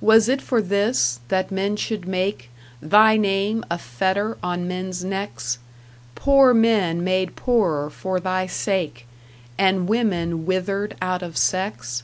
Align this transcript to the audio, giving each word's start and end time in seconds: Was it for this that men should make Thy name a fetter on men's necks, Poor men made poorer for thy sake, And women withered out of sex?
Was 0.00 0.28
it 0.28 0.42
for 0.42 0.60
this 0.60 1.20
that 1.28 1.52
men 1.52 1.76
should 1.76 2.08
make 2.08 2.50
Thy 2.82 3.16
name 3.16 3.62
a 3.70 3.78
fetter 3.78 4.36
on 4.42 4.66
men's 4.66 5.04
necks, 5.04 5.58
Poor 6.16 6.52
men 6.52 7.04
made 7.04 7.36
poorer 7.36 7.88
for 7.88 8.18
thy 8.18 8.48
sake, 8.48 9.06
And 9.56 9.86
women 9.88 10.44
withered 10.44 10.96
out 11.00 11.22
of 11.22 11.36
sex? 11.36 12.02